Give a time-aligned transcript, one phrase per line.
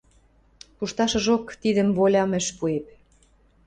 [0.77, 2.85] Пушташыжок тидӹм волям ӹш пуэп.